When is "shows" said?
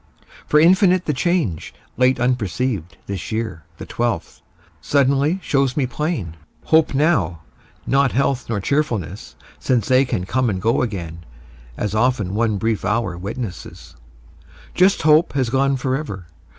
5.43-5.77